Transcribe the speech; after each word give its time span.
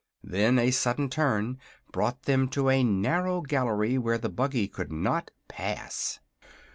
Then 0.23 0.57
a 0.57 0.71
sudden 0.71 1.11
turn 1.11 1.59
brought 1.91 2.23
them 2.23 2.47
to 2.49 2.71
a 2.71 2.83
narrow 2.83 3.41
gallery 3.41 3.99
where 3.99 4.17
the 4.17 4.29
buggy 4.29 4.67
could 4.67 4.91
not 4.91 5.29
pass. 5.47 6.19